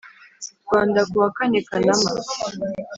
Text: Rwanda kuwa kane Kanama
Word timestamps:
Rwanda 0.65 0.99
kuwa 1.09 1.27
kane 1.37 1.59
Kanama 1.67 2.11